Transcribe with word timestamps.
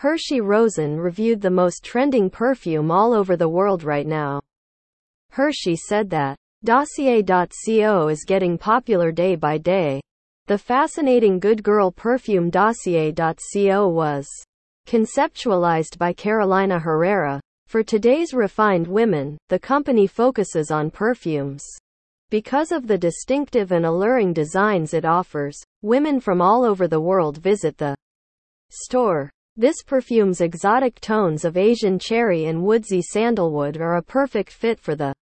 Hershey 0.00 0.40
Rosen 0.40 0.98
reviewed 0.98 1.42
the 1.42 1.50
most 1.50 1.84
trending 1.84 2.30
perfume 2.30 2.90
all 2.90 3.12
over 3.12 3.36
the 3.36 3.50
world 3.50 3.84
right 3.84 4.06
now. 4.06 4.40
Hershey 5.32 5.76
said 5.76 6.08
that 6.08 6.38
Dossier.co 6.64 8.08
is 8.08 8.24
getting 8.26 8.56
popular 8.56 9.12
day 9.12 9.36
by 9.36 9.58
day. 9.58 10.00
The 10.46 10.56
fascinating 10.56 11.38
Good 11.38 11.62
Girl 11.62 11.92
perfume 11.92 12.48
Dossier.co 12.48 13.88
was 13.88 14.26
conceptualized 14.88 15.98
by 15.98 16.14
Carolina 16.14 16.78
Herrera. 16.78 17.38
For 17.66 17.82
today's 17.82 18.32
refined 18.32 18.86
women, 18.86 19.36
the 19.50 19.58
company 19.58 20.06
focuses 20.06 20.70
on 20.70 20.90
perfumes. 20.90 21.62
Because 22.30 22.72
of 22.72 22.86
the 22.86 22.96
distinctive 22.96 23.70
and 23.70 23.84
alluring 23.84 24.32
designs 24.32 24.94
it 24.94 25.04
offers, 25.04 25.62
women 25.82 26.20
from 26.20 26.40
all 26.40 26.64
over 26.64 26.88
the 26.88 27.02
world 27.02 27.36
visit 27.36 27.76
the 27.76 27.94
store. 28.70 29.30
This 29.60 29.82
perfume's 29.82 30.40
exotic 30.40 31.02
tones 31.02 31.44
of 31.44 31.58
Asian 31.58 31.98
cherry 31.98 32.46
and 32.46 32.62
woodsy 32.62 33.02
sandalwood 33.02 33.76
are 33.76 33.96
a 33.96 34.02
perfect 34.02 34.50
fit 34.50 34.80
for 34.80 34.94
the 34.94 35.12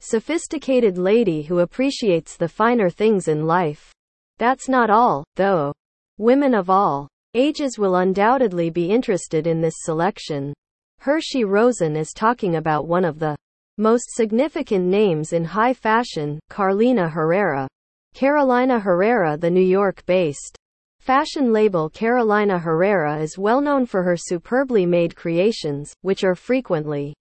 sophisticated 0.00 0.98
lady 0.98 1.42
who 1.42 1.60
appreciates 1.60 2.36
the 2.36 2.48
finer 2.48 2.90
things 2.90 3.28
in 3.28 3.46
life. 3.46 3.92
That's 4.38 4.68
not 4.68 4.90
all, 4.90 5.22
though. 5.36 5.72
Women 6.18 6.52
of 6.52 6.68
all 6.68 7.06
ages 7.34 7.78
will 7.78 7.94
undoubtedly 7.94 8.70
be 8.70 8.90
interested 8.90 9.46
in 9.46 9.60
this 9.60 9.76
selection. 9.82 10.52
Hershey 10.98 11.44
Rosen 11.44 11.94
is 11.94 12.10
talking 12.12 12.56
about 12.56 12.88
one 12.88 13.04
of 13.04 13.20
the 13.20 13.36
most 13.78 14.16
significant 14.16 14.84
names 14.84 15.32
in 15.32 15.44
high 15.44 15.74
fashion, 15.74 16.40
Carolina 16.50 17.08
Herrera. 17.08 17.68
Carolina 18.14 18.80
Herrera, 18.80 19.36
the 19.36 19.48
New 19.48 19.64
York 19.64 20.04
based 20.06 20.58
Fashion 21.00 21.50
label 21.50 21.88
Carolina 21.88 22.58
Herrera 22.58 23.20
is 23.20 23.38
well 23.38 23.62
known 23.62 23.86
for 23.86 24.02
her 24.02 24.18
superbly 24.18 24.84
made 24.84 25.16
creations, 25.16 25.94
which 26.02 26.24
are 26.24 26.34
frequently 26.34 27.14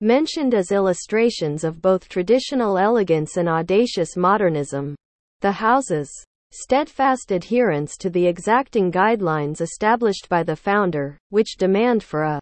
mentioned 0.00 0.54
as 0.54 0.72
illustrations 0.72 1.62
of 1.62 1.82
both 1.82 2.08
traditional 2.08 2.78
elegance 2.78 3.36
and 3.36 3.50
audacious 3.50 4.16
modernism. 4.16 4.96
The 5.42 5.52
house's 5.52 6.10
steadfast 6.52 7.32
adherence 7.32 7.98
to 7.98 8.08
the 8.08 8.26
exacting 8.26 8.90
guidelines 8.90 9.60
established 9.60 10.30
by 10.30 10.42
the 10.42 10.56
founder, 10.56 11.18
which 11.28 11.58
demand 11.58 12.02
for 12.02 12.22
a 12.22 12.40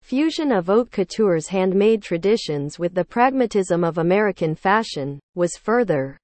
fusion 0.00 0.52
of 0.52 0.66
haute 0.68 0.92
couture's 0.92 1.48
handmade 1.48 2.02
traditions 2.02 2.78
with 2.78 2.94
the 2.94 3.04
pragmatism 3.04 3.82
of 3.82 3.98
American 3.98 4.54
fashion, 4.54 5.18
was 5.34 5.56
further 5.56 6.16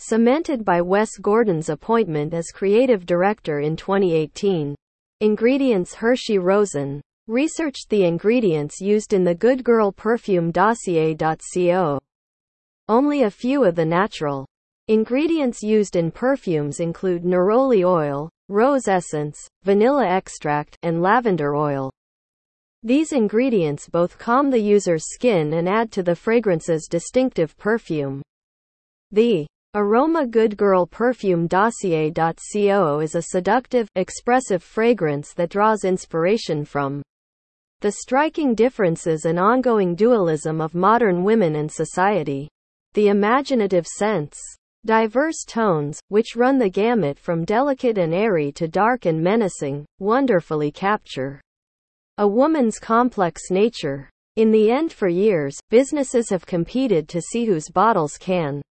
cemented 0.00 0.64
by 0.64 0.80
Wes 0.80 1.18
Gordon's 1.18 1.68
appointment 1.68 2.32
as 2.32 2.50
creative 2.52 3.04
director 3.04 3.60
in 3.60 3.76
2018. 3.76 4.74
Ingredients 5.20 5.94
Hershey 5.94 6.38
Rosen 6.38 7.02
researched 7.26 7.90
the 7.90 8.04
ingredients 8.04 8.80
used 8.80 9.12
in 9.12 9.24
the 9.24 9.34
Good 9.34 9.62
Girl 9.62 9.92
perfume 9.92 10.50
dossier.co. 10.50 11.98
Only 12.88 13.22
a 13.22 13.30
few 13.30 13.64
of 13.64 13.74
the 13.74 13.84
natural 13.84 14.46
ingredients 14.88 15.62
used 15.62 15.94
in 15.94 16.10
perfumes 16.10 16.80
include 16.80 17.22
neroli 17.22 17.84
oil, 17.84 18.30
rose 18.48 18.88
essence, 18.88 19.38
vanilla 19.62 20.06
extract, 20.06 20.78
and 20.82 21.02
lavender 21.02 21.54
oil. 21.54 21.92
These 22.82 23.12
ingredients 23.12 23.90
both 23.90 24.18
calm 24.18 24.50
the 24.50 24.58
user's 24.58 25.04
skin 25.12 25.52
and 25.52 25.68
add 25.68 25.92
to 25.92 26.02
the 26.02 26.16
fragrance's 26.16 26.88
distinctive 26.88 27.54
perfume. 27.58 28.22
The 29.12 29.46
Aroma 29.76 30.26
Good 30.26 30.56
Girl 30.56 30.84
Perfume 30.84 31.46
Dossier.co 31.46 32.98
is 32.98 33.14
a 33.14 33.22
seductive, 33.22 33.88
expressive 33.94 34.64
fragrance 34.64 35.32
that 35.34 35.50
draws 35.50 35.84
inspiration 35.84 36.64
from 36.64 37.04
the 37.80 37.92
striking 37.92 38.56
differences 38.56 39.26
and 39.26 39.38
ongoing 39.38 39.94
dualism 39.94 40.60
of 40.60 40.74
modern 40.74 41.22
women 41.22 41.54
and 41.54 41.70
society. 41.70 42.48
The 42.94 43.10
imaginative 43.10 43.86
sense, 43.86 44.36
diverse 44.84 45.44
tones, 45.46 46.00
which 46.08 46.34
run 46.34 46.58
the 46.58 46.68
gamut 46.68 47.16
from 47.16 47.44
delicate 47.44 47.96
and 47.96 48.12
airy 48.12 48.50
to 48.56 48.66
dark 48.66 49.06
and 49.06 49.22
menacing, 49.22 49.86
wonderfully 50.00 50.72
capture 50.72 51.40
a 52.18 52.26
woman's 52.26 52.80
complex 52.80 53.52
nature. 53.52 54.10
In 54.34 54.50
the 54.50 54.72
end, 54.72 54.92
for 54.92 55.06
years, 55.06 55.56
businesses 55.70 56.28
have 56.30 56.44
competed 56.44 57.08
to 57.10 57.20
see 57.20 57.44
whose 57.44 57.68
bottles 57.68 58.16
can 58.18 58.62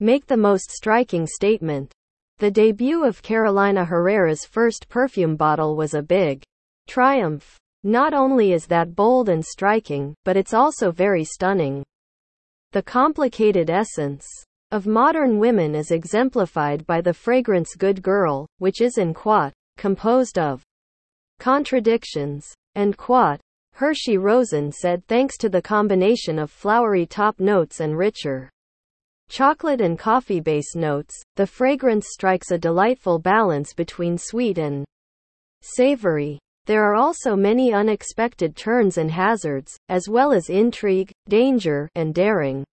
make 0.00 0.26
the 0.26 0.36
most 0.36 0.70
striking 0.70 1.26
statement. 1.26 1.92
The 2.38 2.50
debut 2.50 3.04
of 3.04 3.22
Carolina 3.22 3.84
Herrera's 3.84 4.46
first 4.46 4.88
perfume 4.88 5.36
bottle 5.36 5.76
was 5.76 5.92
a 5.92 6.02
big 6.02 6.42
triumph. 6.88 7.58
Not 7.84 8.14
only 8.14 8.52
is 8.52 8.66
that 8.66 8.96
bold 8.96 9.28
and 9.28 9.44
striking, 9.44 10.14
but 10.24 10.38
it's 10.38 10.54
also 10.54 10.90
very 10.90 11.22
stunning. 11.24 11.84
The 12.72 12.82
complicated 12.82 13.68
essence 13.68 14.26
of 14.70 14.86
modern 14.86 15.38
women 15.38 15.74
is 15.74 15.90
exemplified 15.90 16.86
by 16.86 17.00
the 17.00 17.12
fragrance 17.12 17.74
Good 17.74 18.02
Girl, 18.02 18.46
which 18.58 18.80
is 18.80 18.96
in 18.96 19.12
quote, 19.12 19.52
composed 19.76 20.38
of 20.38 20.62
contradictions, 21.38 22.46
and 22.74 22.96
quote, 22.96 23.40
Hershey 23.74 24.16
Rosen 24.16 24.72
said 24.72 25.06
thanks 25.06 25.36
to 25.38 25.48
the 25.48 25.60
combination 25.60 26.38
of 26.38 26.50
flowery 26.50 27.06
top 27.06 27.38
notes 27.40 27.80
and 27.80 27.98
richer 27.98 28.50
chocolate 29.30 29.80
and 29.80 29.96
coffee 29.98 30.40
base 30.40 30.74
notes, 30.74 31.22
the 31.36 31.46
fragrance 31.46 32.08
strikes 32.10 32.50
a 32.50 32.58
delightful 32.58 33.18
balance 33.18 33.72
between 33.72 34.18
sweet 34.18 34.58
and 34.58 34.84
savory. 35.62 36.38
There 36.66 36.84
are 36.84 36.96
also 36.96 37.36
many 37.36 37.72
unexpected 37.72 38.56
turns 38.56 38.98
and 38.98 39.10
hazards, 39.10 39.78
as 39.88 40.08
well 40.08 40.32
as 40.32 40.50
intrigue, 40.50 41.12
danger, 41.28 41.88
and 41.94 42.12
daring. 42.12 42.64